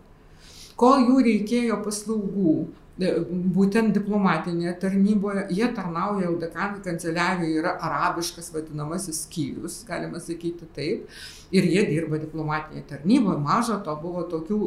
[0.75, 2.55] Kol jų reikėjo paslaugų,
[2.95, 3.09] E,
[3.55, 11.09] būtent diplomatinėje tarnyboje, jie tarnauja LDK kanceliarijoje, yra arabiškas vadinamasis skyrius, galima sakyti taip,
[11.53, 14.59] ir jie dirba diplomatinėje tarnyboje, maža to buvo tokių,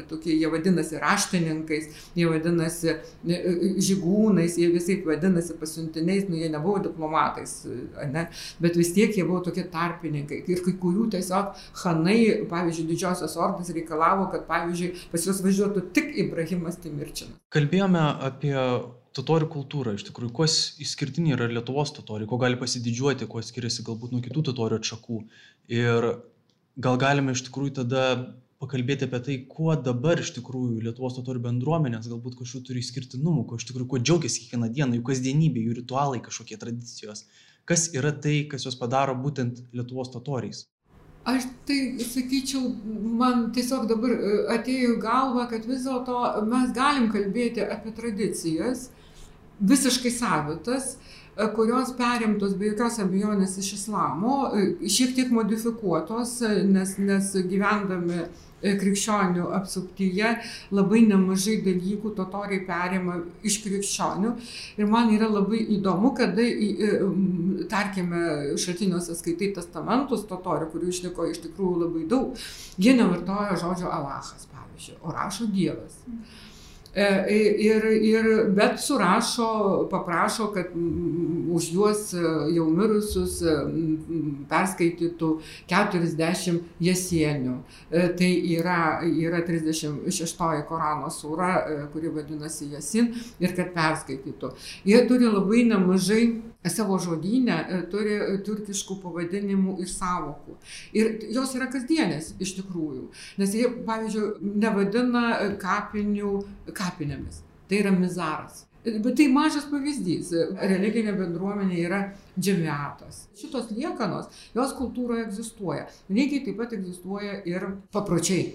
[0.00, 1.88] e, tokie, jie vadinasi raštininkais,
[2.18, 3.40] jie vadinasi e,
[3.88, 7.60] žygūnais, jie visai vadinasi pasiuntiniais, nu jie nebuvo diplomatais,
[8.12, 8.28] ne?
[8.60, 10.42] bet vis tiek jie buvo tokie tarpininkai.
[10.48, 12.18] Ir kai kurių tiesiog Hanai,
[12.50, 18.54] pavyzdžiui, didžiosios ordas reikalavo, kad, pavyzdžiui, pas juos važiuotų tik Ibrahimas Timirčinas kalbėjome apie
[19.16, 20.46] totorių kultūrą iš tikrųjų kuo
[20.84, 25.20] išskirtiniai yra lietuvos totoriai kuo gali pasididžiuoti kuo skiriasi galbūt nuo kitų totorių atšakų
[25.68, 26.08] ir
[26.80, 28.04] gal galime iš tikrųjų tada
[28.58, 33.58] pakalbėti apie tai kuo dabar iš tikrųjų lietuvos totorių bendruomenės galbūt kažkokių turi išskirtinumų kuo
[33.60, 37.26] iš tikrųjų kuo džiaugiasi kiekvieną dieną jų kasdienybė jų ritualai kažkokie tradicijos.
[37.68, 40.64] Kas yra tai kas juos padaro būtent lietuvos totoriais?
[41.28, 42.70] Aš tai sakyčiau,
[43.20, 48.86] man tiesiog dabar e, atėjo į galvą, kad vis dėlto mes galim kalbėti apie tradicijas,
[49.60, 51.17] visiškai savitas, e,
[51.54, 58.26] kurios perimtos be jokios abejonės iš islamo, e, šiek tiek modifikuotos, nes, nes gyvendami
[58.58, 60.32] E, krikščionių apsuptyje
[60.74, 64.32] labai nemažai dalykų totoriai perima iš krikščionių.
[64.82, 66.98] Ir man yra labai įdomu, kada, e,
[67.70, 68.24] tarkime,
[68.58, 72.34] šaltiniuose skaitai testamentus totorių, kurių išliko iš tikrųjų labai daug,
[72.82, 76.02] jie nevartoja žodžio Alachas, pavyzdžiui, o rašo Dievas.
[76.08, 76.26] Mm.
[76.94, 77.04] E,
[77.60, 80.72] ir, ir, bet surašo, paprašo, kad
[81.52, 82.22] už juos e,
[82.56, 83.56] jau mirusius e,
[84.48, 85.28] perskaitytų
[85.68, 87.58] 40 jesienių.
[87.92, 91.52] Tai yra, yra 36 Korano sūra,
[91.92, 94.54] kuri vadinasi Jasin, ir kad perskaitytų.
[94.88, 96.22] Jie turi labai nemažai
[96.72, 100.56] savo žodynę e, turi turkiškų pavadinimų ir savokų.
[100.96, 103.08] Ir jos yra kasdienės iš tikrųjų.
[103.40, 105.26] Nes jie, pavyzdžiui, nevadina
[105.60, 106.32] kapinių
[106.76, 107.42] kapinėmis.
[107.68, 108.64] Tai yra mizaras.
[108.88, 110.30] Bet tai mažas pavyzdys.
[110.56, 112.00] Religinė bendruomenė yra
[112.38, 113.26] džemiatas.
[113.36, 115.88] Šitos liekanos, jos kultūroje egzistuoja.
[116.08, 118.54] Lygiai taip pat egzistuoja ir papročiai.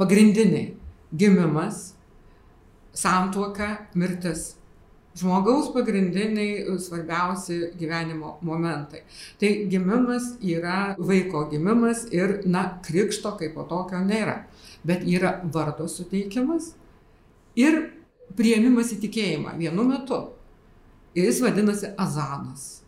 [0.00, 0.72] Pagrindiniai.
[1.12, 1.90] Gimimas,
[2.96, 3.66] santuoka,
[4.00, 4.54] mirtis
[5.18, 9.02] žmogaus pagrindiniai e, svarbiausi gyvenimo momentai.
[9.40, 14.42] Tai gimimas yra vaiko gimimas ir, na, krikšto kaip po tokio nėra.
[14.84, 16.72] Bet yra vardo suteikimas
[17.56, 17.82] ir
[18.36, 20.24] prieimimas į tikėjimą vienu metu.
[21.14, 22.81] Ir jis vadinasi azanas.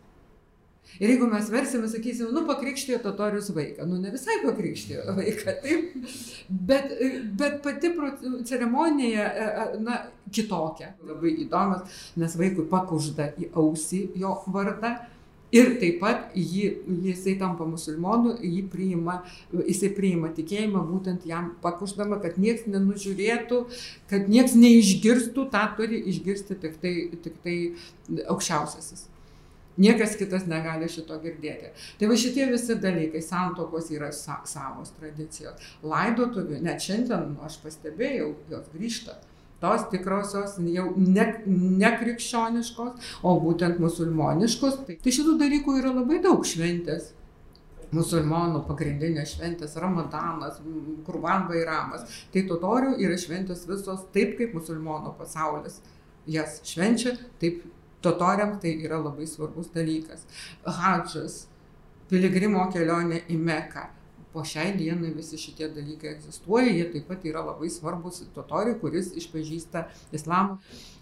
[1.01, 5.97] Ir jeigu mes versime, sakysim, nu pakrikštijo totorius vaiką, nu ne visai pakrikštijo vaiką, taip,
[6.69, 6.93] bet,
[7.41, 7.91] bet pati
[8.47, 9.99] ceremonija, e, e, na,
[10.35, 14.95] kitokia, labai įdomas, nes vaikui pakužda į ausį jo vardą.
[15.55, 16.65] Ir taip pat jį,
[17.05, 19.21] jisai tampa musulmonu, jį priima,
[19.55, 23.61] jisai priima tikėjimą būtent jam pakuždama, kad niekas nenužiūrėtų,
[24.11, 27.59] kad niekas neišgirstų, tą turi išgirsti tik tai, tik tai
[28.27, 29.07] aukščiausiasis.
[29.77, 31.73] Niekas kitas negali šito girdėti.
[31.99, 35.59] Tai va šitie visi dalykai, santokos yra sa savos tradicijos.
[35.83, 39.19] Laidotuvių, net šiandien aš pastebėjau, jos grįžta.
[39.65, 44.81] Tos tikrosios jau ne, ne krikščioniškos, o būtent musulmoniškos.
[44.87, 47.11] Tai, tai šitų dalykų yra labai daug šventės.
[47.95, 50.59] Musulmonų pagrindinės šventės, Ramadanas,
[51.07, 52.07] Kurban Vairamas.
[52.35, 55.81] Tai totorių yra šventės visos taip, kaip musulmonų pasaulis
[56.31, 57.63] jas švenčia, taip
[58.05, 60.29] totoriams tai yra labai svarbus dalykas.
[60.65, 61.45] Hadžas,
[62.11, 63.91] piligrimo kelionė į Meką.
[64.35, 69.13] Po šiai dienai visi šitie dalykai egzistuoja, jie taip pat yra labai svarbus totoriui, kuris
[69.21, 69.85] išpažįsta
[70.19, 70.57] islamą.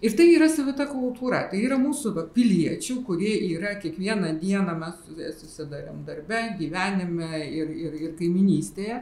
[0.05, 5.01] Ir tai yra savita kultūra, tai yra mūsų va, piliečių, kurie yra kiekvieną dieną mes
[5.41, 9.01] susidarėm darbe, gyvenime ir, ir, ir kaiminystėje.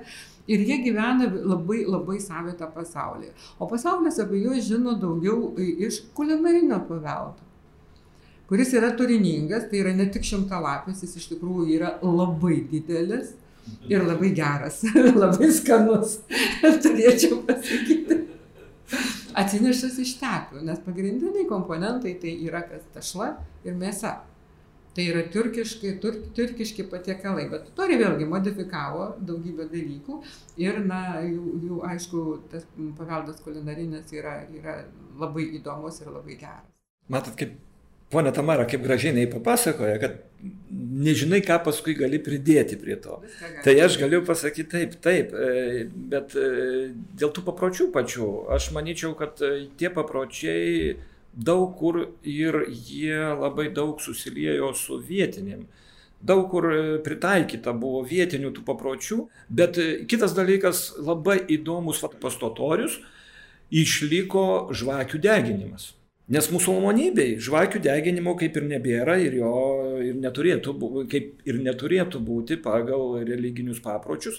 [0.50, 3.34] Ir jie gyvena labai, labai savitą pasaulį.
[3.58, 7.49] O pasaulis apie juos žino daugiau iš kulinarinio paveldo
[8.50, 13.36] kuris yra turiningas, tai yra ne tik šimtalapis, jis iš tikrųjų yra labai didelis
[13.86, 14.80] ir labai geras,
[15.22, 16.18] labai skanus,
[16.82, 18.18] turėčiau pasakyti.
[19.38, 24.16] Atsineštas iš tepių, nes pagrindiniai komponentai tai yra kas tašla ir mėsa.
[24.90, 30.18] Tai yra turkiški, tur, turkiški patiekalai, bet tori vėlgi modifikavo daugybę dalykų
[30.58, 32.66] ir, na, jų, jų aišku, tas
[32.98, 34.80] paveldas kulinarinis yra, yra
[35.22, 36.66] labai įdomus ir labai geras.
[37.10, 37.54] Matot, kaip
[38.10, 40.16] Pone Tamara, kaip gražiai nei papasakoja, kad
[40.70, 43.20] nežinai, ką paskui gali pridėti prie to.
[43.64, 46.48] Tai aš galiu pasakyti taip, taip, e, bet e,
[47.20, 50.96] dėl tų papročių pačių, aš manyčiau, kad e, tie papročiai
[51.30, 55.68] daug kur ir jie labai daug susiliejo su vietinim.
[56.20, 56.66] Daug kur
[57.06, 59.78] pritaikyta buvo vietinių tų papročių, bet
[60.10, 62.98] kitas dalykas labai įdomus pastotorius
[63.70, 65.94] išliko žvakių deginimas.
[66.30, 69.54] Nes musulmonybei žvakių deginimo kaip ir nebėra ir jo
[70.06, 70.74] ir neturėtų,
[71.10, 74.38] kaip ir neturėtų būti pagal religinius papročius.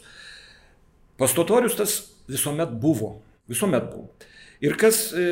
[1.19, 1.97] Pastotorius tas
[2.31, 3.17] visuomet buvo.
[3.51, 4.07] Visuomet buvo.
[4.63, 5.25] Ir kas e,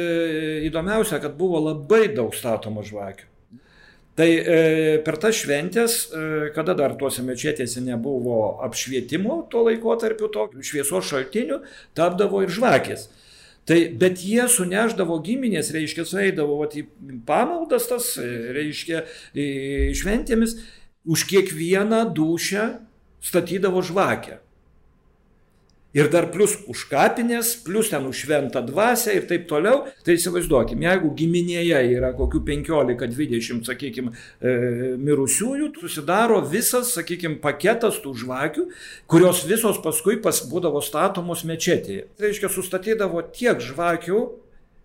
[0.67, 3.29] įdomiausia, kad buvo labai daug statoma žvakių.
[4.19, 4.55] Tai e,
[5.05, 6.23] per tas šventės, e,
[6.55, 11.61] kada dar tuose mečetėse nebuvo apšvietimo tuo laikotarpiu, to šviesos šaltinių,
[11.95, 13.07] tapdavo ir žvakės.
[13.69, 16.87] Tai, bet jie suneždavo giminės, reiškia, sueidavo vat, į
[17.27, 19.03] pamaldas tas, reiškia,
[19.99, 20.55] šventėmis,
[21.05, 22.65] už kiekvieną dušę
[23.21, 24.39] statydavo žvakę.
[25.97, 29.87] Ir dar plus už kapinės, plus ten už šventą dvasę ir taip toliau.
[30.05, 34.13] Tai įsivaizduokim, jeigu giminėje yra kokių 15-20, sakykime,
[35.01, 38.67] mirusiųjų, susidaro visas, sakykime, paketas tų žvakių,
[39.09, 42.05] kurios visos paskui pas būdavo statomos mečetėje.
[42.13, 44.23] Tai reiškia, sustatydavo tiek žvakių,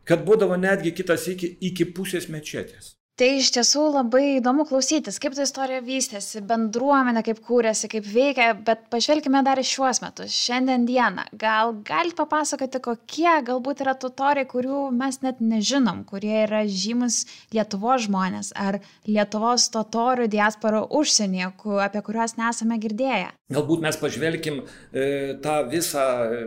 [0.08, 5.36] kad būdavo netgi kitas iki, iki pusės mečetės tai iš tiesų labai įdomu klausytis kaip
[5.36, 10.34] ta istorija vystėsi bendruomenė kaip kūrėsi kaip veikia bet pažvelkime dar į šiuos metus.
[10.34, 16.64] Šiandien dieną gal galit papasakoti kokie galbūt yra totoriai kurių mes net nežinom kurie yra
[16.66, 17.20] žymūs
[17.54, 21.52] lietuvos žmonės ar lietuvos totorių diaspora užsienyje
[21.84, 23.30] apie kuriuos nesame girdėję?
[23.54, 26.42] Galbūt mes pažvelkim e, tą visą e,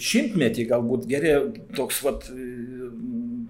[0.00, 2.24] šimtmetį galbūt geriau toks vat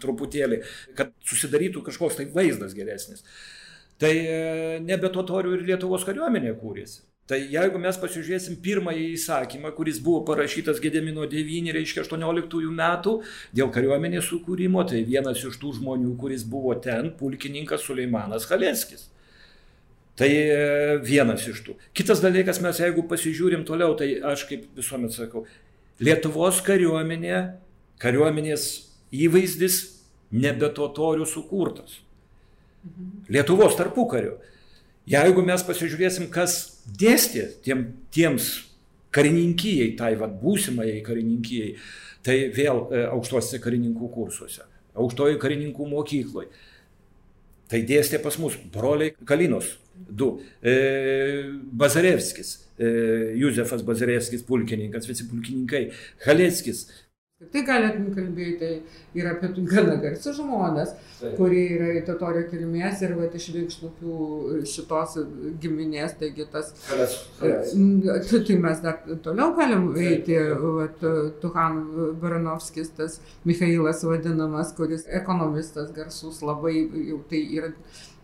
[0.03, 0.63] truputėlį,
[0.99, 3.25] kad susidarytų kažkoks tai vaizdas geresnis.
[4.01, 4.41] Tai e,
[4.85, 7.05] nebe totorių ir Lietuvos kariuomenė kūrėsi.
[7.27, 13.17] Tai jeigu mes pasižiūrėsim pirmąjį įsakymą, kuris buvo parašytas Gedemino 9, reiškia 18 metų,
[13.57, 19.09] dėl kariuomenės sukūrimo, tai vienas iš tų žmonių, kuris buvo ten, pulkininkas Suleimanas Halenskis.
[20.17, 20.61] Tai e,
[21.03, 21.75] vienas iš tų.
[21.99, 25.43] Kitas dalykas, mes jeigu pasižiūrim toliau, tai aš kaip visuomet sakau,
[25.99, 27.43] Lietuvos kariuomenė,
[27.99, 28.86] kariuomenės
[29.25, 29.81] įvaizdis
[30.37, 32.01] nebe totorių sukurtas.
[33.33, 34.37] Lietuvos tarpukariu.
[35.07, 38.51] Jeigu mes pasižiūrėsim, kas dėstė tiem, tiems
[39.15, 41.77] karininkijai, tai vad būsimai karininkijai,
[42.27, 44.67] tai vėl e, aukštuose karininkų kursuose,
[44.99, 46.51] aukštojo karininkų mokykloje.
[47.71, 50.75] Tai dėstė pas mus broliai Kalinos, du, e,
[51.83, 52.91] Bazarevskis, e,
[53.39, 55.89] Juzefas Bazarevskis, pulkininkas, visi pulkininkai,
[56.27, 56.87] Haleckis,
[57.37, 58.69] Tai galėtum kalbėti
[59.21, 61.35] ir apie gana garsius žmonės, Taip.
[61.37, 65.19] kurie yra į totorio kilmės ir vat, iš Vikšnupių šitos
[65.61, 66.73] giminės, taigi tas...
[66.97, 67.53] E,
[68.33, 70.41] tai mes dar toliau galim eiti,
[70.79, 71.05] vat,
[71.45, 71.83] Tuhan
[72.25, 77.75] Baranovskis, tas Mikhailas vadinamas, kuris ekonomistas garsus labai, jau tai yra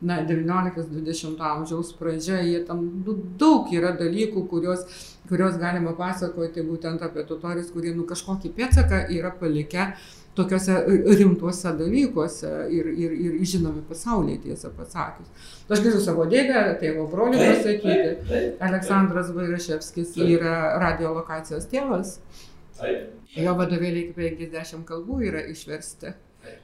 [0.01, 2.89] na, 19-20 amžiaus pradžia, jie tam
[3.39, 4.89] daug yra dalykų, kuriuos
[5.33, 9.93] kuriuos galima pasakoti būtent apie totorius, kurie nu kažkokį pėdsaką yra palikę
[10.37, 10.77] tokiuose
[11.21, 15.29] rimtuose dalykuose ir, ir, ir žinomi pasaulyje, tiesą pasakius.
[15.69, 18.43] Aš galiu savo dėdę, tėvo brolį pasakyti.
[18.69, 22.19] Aleksandras Vairaševskis yra radiolokacijos tėvas.
[23.37, 26.13] Jo vadovėliai iki 50 kalbų yra išversti.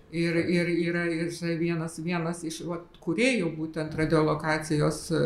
[0.09, 1.29] Ir, ir yra ir
[1.61, 5.19] vienas, vienas iš vat, kuriejų būtent radiolokacijos e,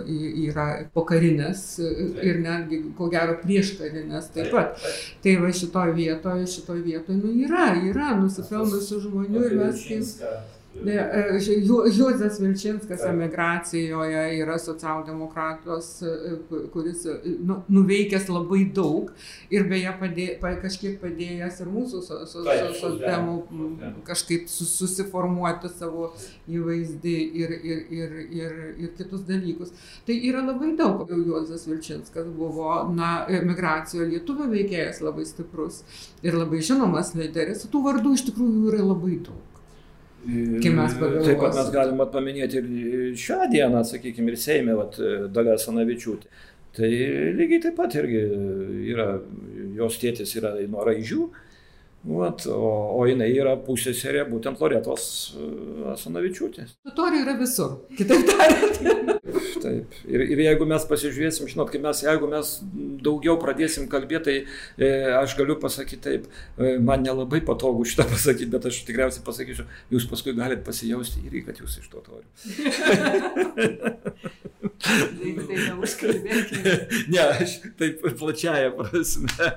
[0.48, 0.64] yra
[0.94, 1.90] pokarinės e,
[2.26, 4.82] ir netgi, ko gero, prieškarinės taip pat.
[5.22, 10.51] Tai va šitoje vietoje, šitoje vietoje, nu yra, yra nusipelnusių žmonių ir mes kaip...
[10.74, 11.38] E,
[11.92, 16.08] Juozas Vilčinskas emigracijoje yra socialdemokratas, e,
[16.72, 19.10] kuris e, nu, nuveikęs labai daug
[19.52, 20.26] ir beje padė,
[20.62, 23.36] kažkiek padėjęs ir mūsų socdemų
[24.08, 26.08] kažkaip susiformuoti savo
[26.48, 29.76] įvaizdį ir, ir, ir, ir, ir kitus dalykus.
[30.08, 31.04] Tai yra labai daug.
[31.12, 35.82] Juozas Vilčinskas buvo, na, emigracijoje lietuvių veikėjas labai stiprus
[36.24, 37.68] ir labai žinomas lyderis.
[37.68, 39.51] Tų vardų iš tikrųjų yra labai daug.
[40.22, 44.98] Taip pat mes galime paminėti ir šią dieną, sakykime, ir Seime, vat,
[45.34, 46.30] Dalia Sanavičiūtė.
[46.72, 46.88] Tai
[47.36, 48.20] lygiai taip pat irgi
[48.94, 49.08] yra,
[49.76, 51.26] jos tėtis yra nuo Raižių,
[52.04, 55.04] vat, o, o jinai yra pusėserė būtent Loretos
[55.92, 56.76] Asanavičiūtės.
[56.88, 59.18] Totoriai yra visur, kitaip tariant.
[59.62, 59.94] Taip.
[60.10, 62.50] Ir, ir jeigu mes pasižiūrėsim, žinot, kai mes, jeigu mes
[63.04, 66.26] daugiau pradėsim kalbėti, tai e, aš galiu pasakyti taip,
[66.58, 71.44] e, man nelabai patogu šitą pasakyti, bet aš tikriausiai pasakysiu, jūs paskui galite pasijausti irgi,
[71.46, 72.28] kad jūs iš to toriu.
[77.12, 79.52] ne, aš taip plačiaja prasme.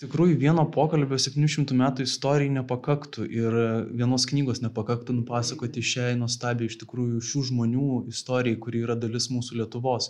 [0.00, 3.56] Tikrųjų, vieno pokalbio 700 metų istorijai nepakaktų ir
[3.92, 9.58] vienos knygos nepakaktų nupasakoti šiai nuostabiai iš tikrųjų šių žmonių istorijai, kuri yra dalis mūsų
[9.60, 10.08] Lietuvos.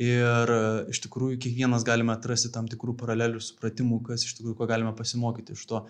[0.00, 0.52] Ir
[0.92, 5.52] iš tikrųjų kiekvienas galime atrasti tam tikrų paralelių supratimų, kas iš tikrųjų ko galime pasimokyti
[5.56, 5.82] iš to.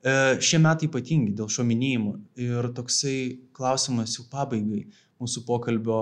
[0.00, 3.16] E, šie metai ypatingi dėl šio minėjimo ir toksai
[3.56, 4.86] klausimas jau pabaigai
[5.20, 6.00] mūsų pokalbio,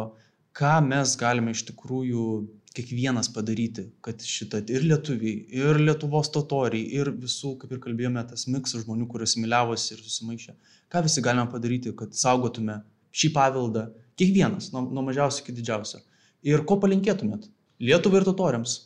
[0.54, 2.26] ką mes galime iš tikrųjų
[2.76, 8.46] kiekvienas padaryti, kad šitą ir lietuviai, ir Lietuvos totoriai, ir visų, kaip ir kalbėjome, tas
[8.50, 10.54] miksas žmonių, kuris similiavosi ir susimaišė.
[10.92, 12.80] Ką visi galime padaryti, kad saugotume
[13.14, 16.02] šį paveldą, kiekvienas, nuo, nuo mažiausio iki didžiausio.
[16.46, 17.48] Ir ko palinkėtumėt
[17.82, 18.76] Lietuvai ir totoriams?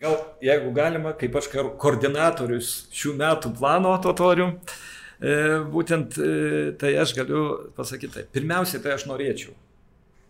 [0.00, 4.46] Gal, jeigu galima, kaip aš koordinatorius šių metų plano totorių,
[5.20, 5.34] e,
[5.70, 6.30] būtent e,
[6.80, 7.42] tai aš galiu
[7.76, 9.52] pasakyti, tai pirmiausia, tai aš norėčiau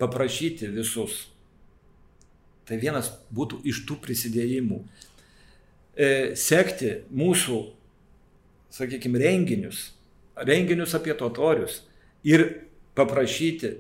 [0.01, 1.29] paprašyti visus
[2.71, 4.79] Tai vienas būtų iš tų prisidėjimų.
[5.99, 7.59] E, sekti mūsų,
[8.71, 9.89] sakykime, renginius,
[10.39, 11.81] renginius apie totorius
[12.23, 12.47] ir
[12.95, 13.75] paprašyti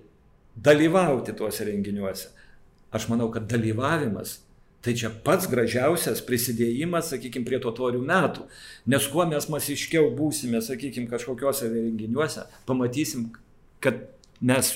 [0.59, 2.33] dalyvauti tuose renginiuose.
[2.90, 4.40] Aš manau, kad dalyvavimas
[4.83, 8.46] tai čia pats gražiausias prisidėjimas, sakykime, prie totorių metų.
[8.90, 13.29] Nes kuo mes masiškiau būsime, sakykime, kažkokiuose renginiuose, pamatysim,
[13.85, 14.00] kad
[14.40, 14.72] mes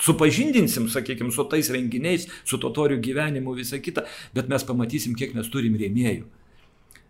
[0.00, 5.50] supažindinsim, sakykime, su tais renginiais, su totorių gyvenimu, visą kitą, bet mes pamatysim, kiek mes
[5.52, 6.26] turim rėmėjų.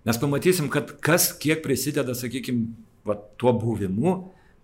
[0.08, 2.70] Mes pamatysim, kad kas kiek prisideda, sakykime,
[3.06, 4.14] va, tuo buvimu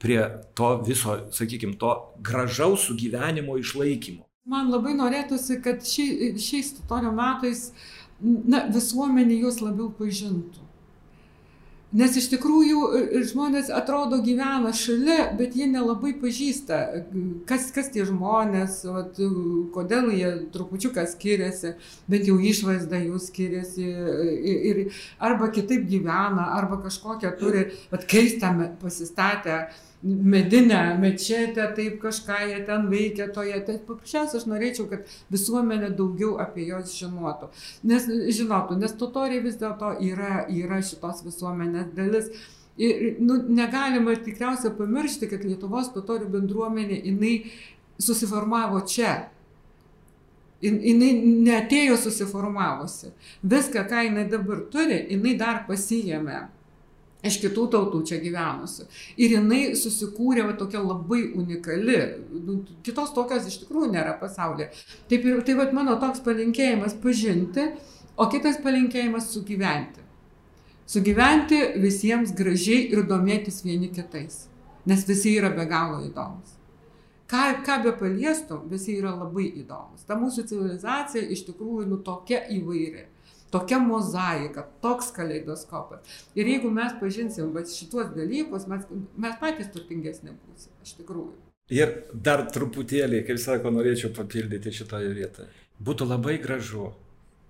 [0.03, 0.21] prie
[0.57, 1.93] to viso, sakykime, to
[2.25, 4.25] gražaus sugyvenimo išlaikymo.
[4.47, 7.71] Man labai norėtųsi, kad ši, šiais totorių metais
[8.23, 10.66] na, visuomenė juos labiau pažintų.
[11.95, 16.81] Nes iš tikrųjų e, e, žmonės atrodo gyvena šalia, bet jie nelabai pažįsta,
[17.47, 19.21] kas, kas tie žmonės, vat,
[19.75, 21.77] kodėl jie trupučiuką skiriasi,
[22.11, 24.83] bent jau išvaizda jų skiriasi, ir, ir
[25.23, 28.51] arba kitaip gyvena, arba kažkokią turi, vat, keistą
[28.83, 29.69] pasistatę
[30.07, 33.61] medinę mečetę, taip kažką jie ten veikia toje.
[33.67, 37.51] Tai paprasčiausiai aš norėčiau, kad visuomenė daugiau apie juos žinotų.
[37.91, 38.07] Nes,
[38.39, 42.31] žinotų, nes totoriai vis dėlto yra, yra šitos visuomenės dalis.
[42.77, 47.39] Ir nu, negalima tikriausiai pamiršti, kad Lietuvos totorių bendruomenė, jinai
[47.99, 49.15] susiformavo čia.
[50.61, 51.15] Jinai
[51.47, 53.15] netėjo susiformavusi.
[53.45, 56.45] Viską, ką jinai dabar turi, jinai dar pasijėmė
[57.29, 58.87] iš kitų tautų čia gyvenusių.
[59.21, 61.99] Ir jinai susikūrė va, tokia labai unikali,
[62.33, 64.71] nu, kitos tokios iš tikrųjų nėra pasaulyje.
[65.11, 67.71] Taip ir tai va mano toks palinkėjimas pažinti,
[68.17, 70.05] o kitas palinkėjimas sugyventi.
[70.87, 74.45] Sugyventi visiems gražiai ir domėtis vieni kitais,
[74.87, 76.55] nes visi yra be galo įdomus.
[77.27, 80.05] Ką, ką be paliestų, visi yra labai įdomus.
[80.07, 83.03] Ta mūsų civilizacija iš tikrųjų nu tokia įvairi,
[83.55, 86.19] tokia mozaika, toks kaleidoskopas.
[86.39, 88.85] Ir jeigu mes pažinsim va, šituos dalykus, mes,
[89.17, 91.33] mes patys turtingesnė būsime, iš tikrųjų.
[91.75, 95.51] Ir dar truputėlį, kaip sako, norėčiau papildyti šitoje vietoje.
[95.83, 96.93] Būtų labai gražu,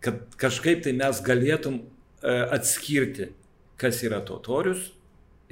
[0.00, 1.82] kad kažkaip tai mes galėtum
[2.26, 3.28] E, atskirti,
[3.76, 4.88] kas yra totorius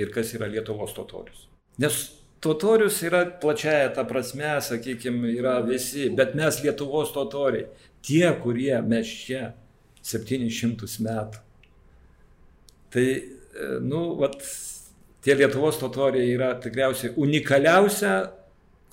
[0.01, 1.45] ir kas yra Lietuvos totorius.
[1.79, 1.99] Nes
[2.43, 7.69] totorius yra plačiaja ta prasme, sakykime, yra visi, bet mes Lietuvos totoriai,
[8.03, 9.53] tie, kurie mes čia
[10.05, 11.43] 700 metų.
[12.95, 14.39] Tai, e, nu, vat,
[15.25, 18.17] tie Lietuvos totoriai yra tikriausiai unikaliausia,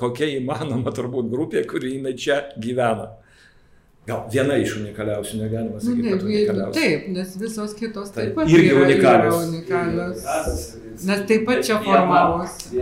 [0.02, 3.12] kokia įmanoma turbūt grupė, kuri jinai čia gyvena.
[4.08, 6.08] Gal viena iš unikaliausių, negalima nu, sakyti.
[6.08, 6.74] Nu, ne, unikaliausių.
[6.80, 9.36] Taip, nes visos kitos taip, taip pat irgi yra unikalios.
[9.36, 10.66] Yra unikalios.
[11.06, 12.82] Nes taip pat čia formavosi.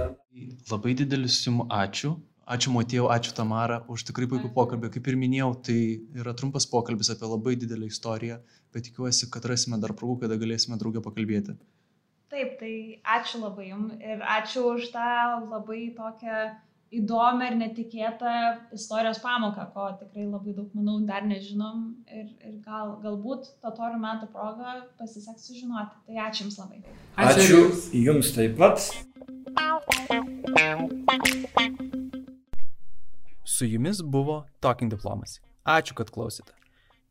[0.70, 2.14] Labai didelis jums ačiū.
[2.50, 4.90] Ačiū Motėjau, ačiū Tamara už tikrai puikų pokalbį.
[4.96, 5.80] Kaip ir minėjau, tai
[6.18, 8.40] yra trumpas pokalbis apie labai didelę istoriją,
[8.74, 11.54] bet tikiuosi, kad rasime dar progų, kada galėsime draugę pakalbėti.
[12.34, 12.74] Taip, tai
[13.18, 15.12] ačiū labai jums ir ačiū už tą
[15.46, 16.40] labai tokią
[17.00, 18.34] įdomią ir netikėtą
[18.74, 24.26] istorijos pamoką, ko tikrai labai daug, manau, dar nežinom ir, ir gal, galbūt totorių metų
[24.34, 25.94] progą pasiseks sužinoti.
[26.10, 26.82] Tai ačiū Jums labai.
[27.14, 28.78] Ačiū, ačiū Jums taip pat.
[33.60, 35.42] Su Jumis buvo Talking Diplomacy.
[35.68, 36.54] Ačiū, kad klausėte.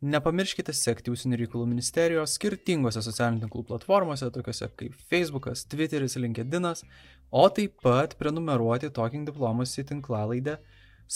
[0.01, 6.87] Nepamirškite sekti Užsienio reikalų ministerijos skirtingose socialinių tinklų platformose, tokiuose kaip Facebookas, Twitteris, LinkedInas,
[7.29, 10.57] o taip pat prenumeruoti Talking Diplomacy tinklalaidę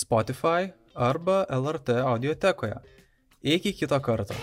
[0.03, 2.77] Spotify arba LRT audiotekoje.
[3.57, 4.37] Iki kito karto.